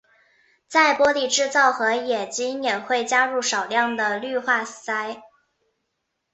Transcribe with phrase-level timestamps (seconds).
[0.67, 5.21] 在玻璃制造和冶金也会加入少量的氯化锶。